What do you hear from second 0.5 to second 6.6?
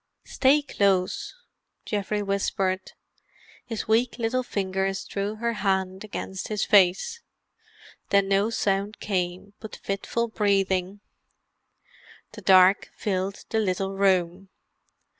close," Geoffrey whispered. His weak little fingers drew her hand against